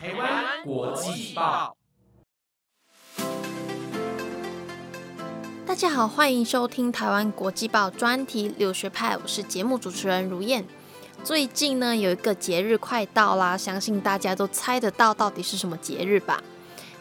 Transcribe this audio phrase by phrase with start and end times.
[0.00, 1.76] 台湾国际报
[5.66, 10.64] 大家好，欢迎收听台湾国际报专题留学派，我是节目主持人如燕。
[11.24, 16.40] 最近呢，有一个节日快到啦，相信大家都猜得到到底是什么节日吧？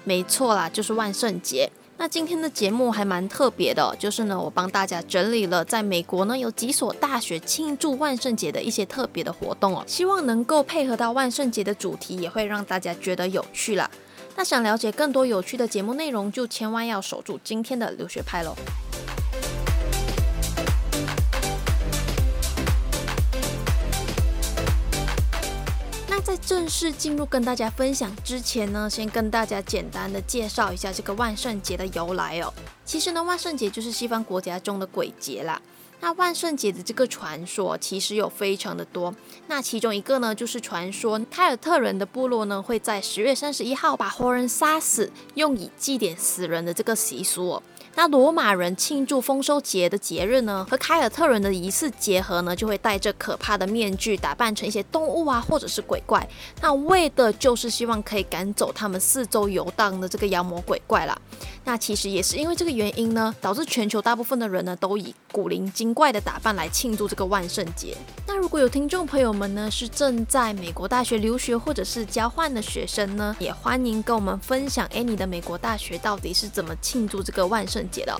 [0.04, 1.71] 没错啦，就是万圣节。
[2.00, 13.89] 那今天的节目还蛮特别的，就是呢，我帮大家整理了在美国呢有几所大学庆祝万圣节的一些特别的活动哦，希望能够配合到万圣节的主题，也会让大家觉得有趣啦。
[14.36, 18.55] 那想了解更多有趣的节目内容，就千万要守住今天的留学派喽。
[26.48, 32.54] 正式进入跟大家分享之前呢，先跟大家简单的介绍一下这个万圣节的由来哦。
[32.86, 35.62] 其实呢，万圣节就是西方国家中的鬼节啦。
[36.00, 39.14] 那万圣节的这个传说其实有非常的多。
[39.48, 47.64] 那其中一个呢，就是传说凯尔特人的部落呢会在十月三十一号把活人杀死，用以祭奠死人的这个习俗哦。
[47.98, 56.30] 那罗马人庆祝丰收节的节日呢，和凯尔特人的仪式结合呢，就会戴着可怕的面具，打扮成一些动物啊，或者是鬼怪。
[56.62, 61.17] 那为的就是希望可以赶走他们四周游荡的这个妖魔鬼怪啦。
[61.68, 67.98] 那其实也是因为这个原因呢，导致全球大部分的人呢，都以古灵精怪的打扮来庆祝这个万圣节。
[68.26, 77.86] 那如果有听众朋友们呢，是正在美国大学留学或者是交换的学生呢，也欢迎跟我们分享，哎，你的美国大学到底是怎么庆祝这个万圣？
[77.92, 78.18] 节的，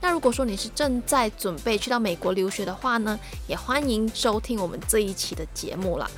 [0.00, 3.16] 那如果说你是正在准备去到美国留学的话呢，
[3.46, 6.10] 也欢迎收听我们这一期的节目啦。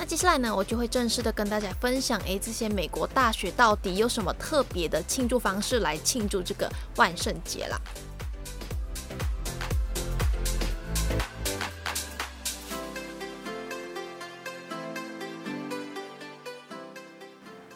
[0.00, 7.78] 那接下来呢，我就会正式的跟大家分享，诶，这些美国大学到底有什么特别的庆祝方式来庆祝这个万圣节啦。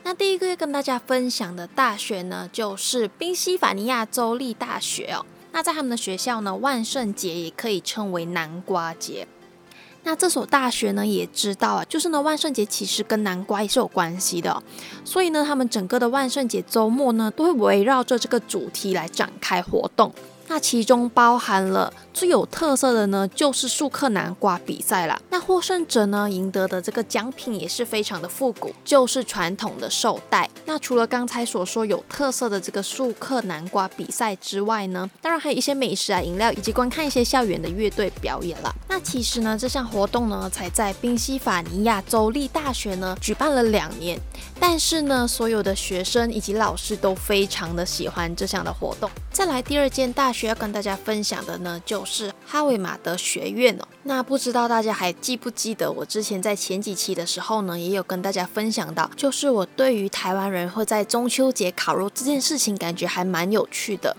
[0.03, 5.27] 那第一个要跟大家分享的大学呢，就是宾夕法尼亚州立大学哦。
[5.53, 9.29] 那在他们的学校呢，万圣节也可以称为南瓜节。
[10.05, 14.63] 那这所大学呢，也知道啊，就是呢，万圣节其实跟南瓜也是有关系的。
[15.05, 20.13] 所以呢，他们整个的万圣节周末呢，都会围绕着这个主题来展开活动。
[20.47, 25.19] 那其中包含了最有特色的呢，就是速克南瓜比赛啦。
[25.31, 30.49] 那获胜者呢，赢得的这个奖品也是非常的复古，就是传统的绶带。
[30.67, 38.75] 那除了刚才所说有特色的这个速克南瓜比赛之外呢，当然还有一些美食啊、饮料，以及观看一些校园的乐队表演了。
[38.87, 44.19] 那其实呢，这项活动呢，才在宾夕法尼亚州立大学呢举办了两年，
[44.61, 49.11] 但是呢，所有的学生以及老师都非常的喜欢这项的活动。
[49.33, 53.85] 再来第二件大学要跟大家分享的呢，就是哈维马德学院哦。
[54.05, 64.17] 那不知道大家还记不记得，我之前在前几期的时候呢，也有跟大家分享到，就是我对于台湾人会在中秋节烤肉这件事情，感觉还蛮有趣的。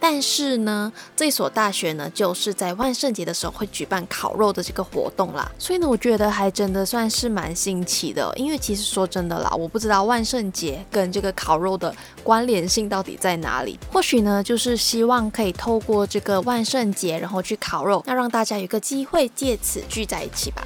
[0.00, 5.48] 但是呢，这所大学呢，就是在万圣节的时候会举办烤肉的这个活动啦。
[5.58, 8.32] 所以呢，我觉得还真的算是蛮新奇的。
[8.36, 11.94] 因为其实说真的啦，我不知道万圣节跟这个烤肉的
[12.24, 13.78] 关联性到底在哪里。
[13.92, 20.64] 或许呢，就是希望可以透过这个万圣节，然后去烤肉，那让大家有个机会借此聚在一起吧。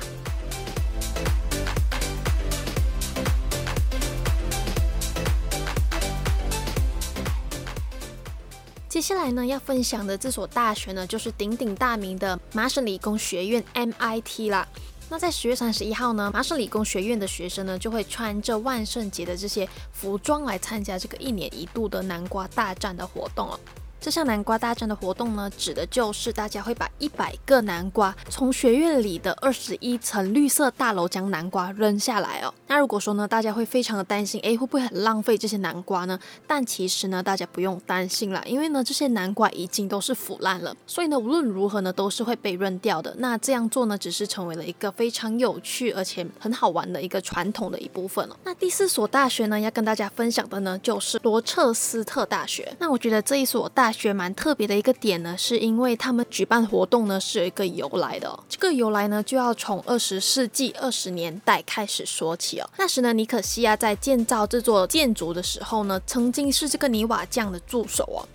[8.95, 14.69] 接下来呢，要分享的这所大学呢，就是鼎鼎大名的麻省理工学院 MIT 啦。
[15.11, 23.59] 那在十月三十一号呢，麻省理工学院的学生呢，就会穿着万圣节的这些服装来参加这个一年一度的南瓜大战的活动了。
[24.05, 32.53] 这项南瓜大战的活动呢，指的就是大家会把一百个南瓜从学院里的二十一层绿色大楼将南瓜扔下来哦。
[32.67, 36.21] 那如果说呢，大家会非常的担心，诶，会不会很浪费这些南瓜呢？
[36.47, 43.15] 但其实呢，大家不用担心啦，因为呢，这些南瓜已经都是腐烂了，所以呢，无论如何呢，都是会被扔掉的。
[43.17, 48.37] 那这样做呢，只是成为了一个非常有趣而且很好玩的一个传统的一部分了。
[48.45, 52.71] 那第四所大学呢，要跟大家分享的呢，就是罗彻斯特大学。
[52.79, 58.39] 那我觉得这一所大学蛮特别的一个点呢，是因为他们举办活动呢是有一个由来的。
[58.49, 62.69] 这个由来呢，就要从二十世纪二十年代开始说起哦。
[62.77, 68.27] 那时呢，尼可西亚在建造这座建筑的时候呢，曾经是这个泥瓦匠的助手哦。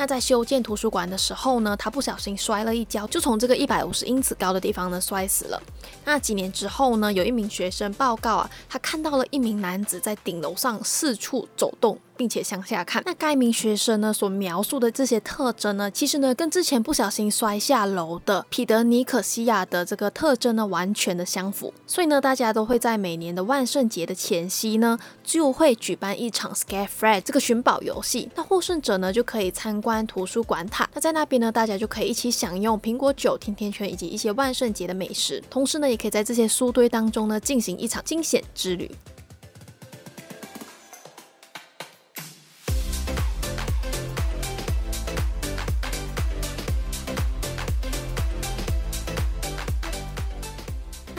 [0.00, 5.60] 那在修建图书馆的时候呢，他不小心摔了一跤，就从这个一百五十英尺高的地方呢摔死了。
[6.04, 11.98] 那几年之后呢，有一名学生报告啊，他看到了一名男子在顶楼上四处走动。
[12.18, 13.00] 并且向下看。
[13.06, 21.72] 那该名学生呢所描述的这些特征呢，其实呢跟之前不小心摔下楼的彼得尼可西亚的这个特征呢完全的相符。
[21.86, 28.28] 所以呢，大家都会在每年的万圣节的前夕呢，就会举办一场 Scare Fred 这个寻宝游戏。
[28.34, 30.90] 那获胜者呢就可以参观图书馆塔。
[30.92, 35.40] 那在那边呢，大家就可以一起享用苹果酒、甜甜圈以及一些万圣节的美食。
[35.48, 38.90] 同时呢，也可以在这些书堆当中呢进行一场惊险之旅。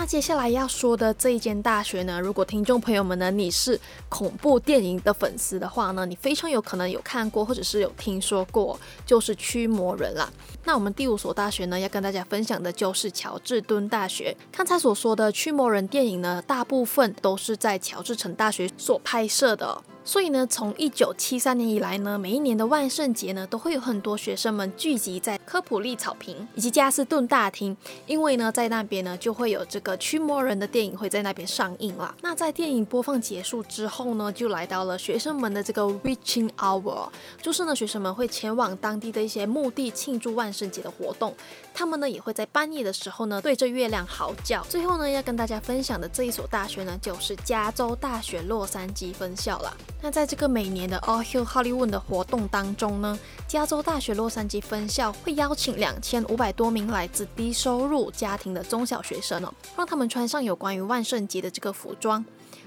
[0.09, 3.79] 接下来要说的这一间大学呢，如果听众朋友们呢你是
[4.09, 10.27] 恐怖电影的粉丝的话呢，你非常有可能有看过或者是有听说过，就是驱魔人啦。
[10.63, 14.35] 那我们第五所大学呢，要跟大家分享的就是乔治敦大学。
[14.51, 19.79] 刚才所说的驱魔人电影呢，大部分都是在乔治城大学所拍摄的。
[20.09, 27.77] 所以呢，从一九七三年以来呢，每一年的万圣节呢，都会有很多学生们聚集在科普利草坪以及加斯顿大厅，
[28.07, 32.15] 因为呢，在那边呢，就会有这个驱魔人的电影会在那边上映啦。
[32.23, 37.09] 那在电影播放结束之后呢，就来到了学生们的这个 Witching Hour，
[37.39, 41.35] 就是呢，学生们会前往当地的一些墓地庆祝万圣节的活动。
[41.79, 44.61] 他们呢，也会在半夜的时候呢，对着月亮嚎叫。
[44.67, 49.73] 最后呢，要跟大家分享的这一所大学呢，就是加州大学洛杉矶分校了。
[50.01, 53.17] 那在这个每年的 All Hill Hollywood 的活动当中呢，
[53.47, 62.25] 加州大学洛杉矶分校会邀请两千五百多名来自低收入家庭的中小学生哦，让他们穿上有关于万圣节的这个服装，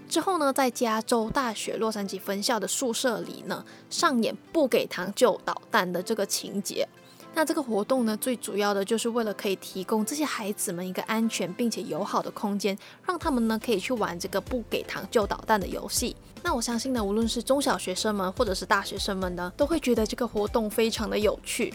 [0.08, 6.88] 之后呢，在加州大学洛杉矶分校的宿舍里呢，上演不给糖就捣蛋的这个情节。
[7.34, 12.76] 那这个活动呢，最主要的就是为了可以提供这些孩子们一个安全并且友好的空间，
[13.06, 16.14] 让他们呢可以去玩这个不给糖就捣蛋的游戏。
[16.42, 21.72] 那我相信呢，无论是中小学生们或者是大学生们呢，都会觉得这个活动非常的有趣。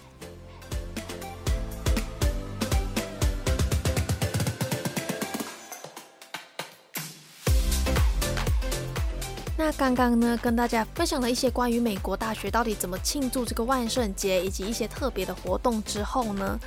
[9.59, 16.59] 那刚刚呢，跟大家分享了一些关于美国大学到底怎么庆祝这个万圣节，以及一些特别的活动之后呢，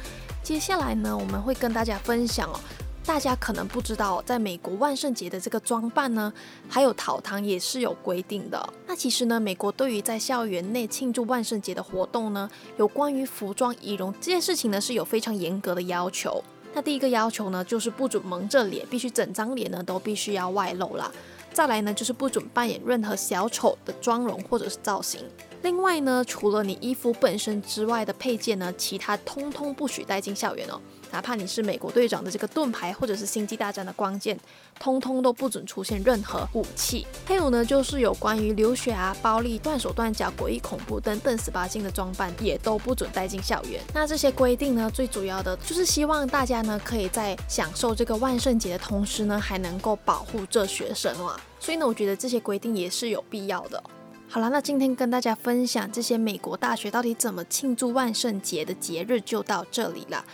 [0.43, 2.59] 接下来呢，我们会跟大家分享哦，
[3.07, 6.33] 大家可能不知道，在美国万圣节的这个装扮呢，
[6.69, 8.69] 还有讨糖也是有规定的。
[8.89, 16.43] 那其实呢，美国对于在校园内庆祝万圣节的活动呢，有关于服装仪容这件事情呢，是有非常严格的要求。
[16.75, 21.11] 那第一个要求呢，就是不准蒙着脸，必须整张脸呢都必须要外露啦。
[21.53, 25.21] 再来呢，就是不准扮演任何小丑的妆容或者是造型。
[25.63, 30.81] 另外呢，除了你衣服本身之外的配件呢，其他通通不许带进校园哦。
[31.13, 34.39] 哪怕你是美国队长的这个盾牌，或者是星际大战的光剑，
[34.79, 37.07] 通通都不准出现任何武器。
[37.27, 43.83] 还有呢，就是有关于流血啊、暴力、断手断脚、诡异恐怖等等十八禁的装扮，也都不准带进校园。
[43.93, 51.39] 那这些规定呢，最主要的就是希望大家呢，可以在享受这个万圣节的同时呢，还能够保护这学生啊。
[51.59, 53.83] 所以呢，我觉得这些规定也是有必要的。
[54.33, 60.25] 好了，那今天跟大家分享这些美国大学到底怎么庆祝万圣节的节日就到这里了。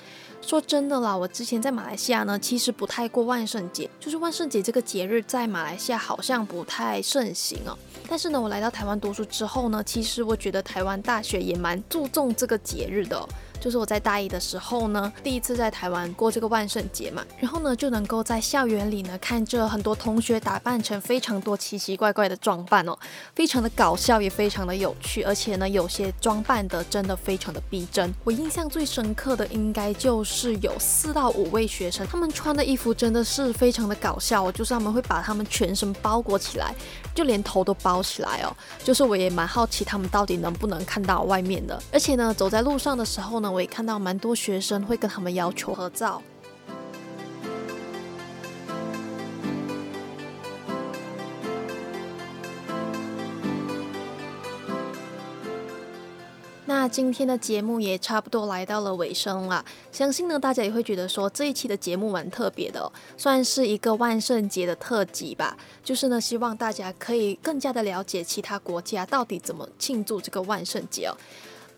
[0.42, 7.74] 说真的啦，我之前在马来西亚呢，其实不太过万圣节，就是万圣节这个节日在马来西亚好像不太盛行哦。
[8.06, 13.26] 但是呢，我来到台湾读书之后呢，其实我觉得台湾大学也蛮注重这个节日的。
[13.60, 22.96] 就是我在大一的时候呢，第一次在台湾过这个万圣节嘛，然后呢就能够在校园里呢看着很多同学打扮成非常多奇奇怪怪的装扮哦，
[23.34, 28.12] 非常的搞笑也非常的有趣，而且呢有些装扮的真的非常的逼真。
[28.24, 36.74] 我印象最深刻的应该就是有四到五位学生，他们穿的衣服真的是非常的搞笑，就是他们会把他们全身包裹起来，
[37.16, 38.56] 就连头都包起来哦。
[38.84, 43.46] 就是我也蛮好奇他们到底能不能看到外面的，而且呢走在路上的时候呢。
[43.56, 46.20] 我也看到蛮多学生会跟他们要求合照。
[56.68, 65.56] 那今天的节目也差不多来到了尾声了，相信呢大家也会觉得说这一期的节目蛮特别的，算是一个万圣节的特辑吧。
[65.84, 71.16] 就是呢希望大家可以更加的了解其他国家到底怎么庆祝这个万圣节哦。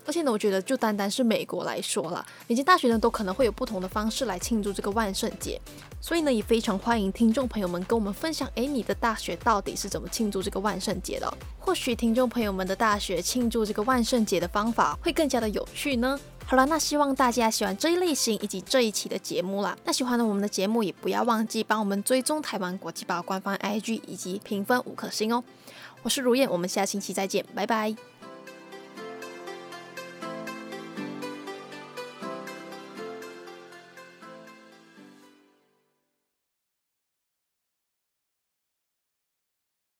[0.09, 5.61] 而且呢，我觉得就单单是美国来说啦，每间大学呢都可能会有不同的方式来庆祝这个万圣节，
[6.01, 11.31] 所以呢也非常欢迎听众朋友们跟我们分享，哎，你的大学到底是怎么庆祝这个万圣节的？
[11.59, 16.19] 或许听众朋友们的大学庆祝这个万圣节的方法会更加的有趣呢。
[16.43, 19.77] 好了，那希望大家喜欢这一类型以及这一期的节目啦。
[19.83, 25.43] 那喜欢呢我们的节目，也不要忘记帮我们追踪台湾国际报官方 IG 以及评分五颗星哦。
[26.01, 28.08] 我是如燕，我们下星期再见，拜拜。